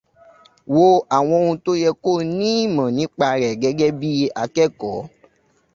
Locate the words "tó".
1.65-1.71